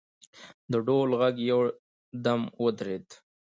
[0.71, 1.61] د ډول غږ یو
[2.25, 3.07] دم ودرېد.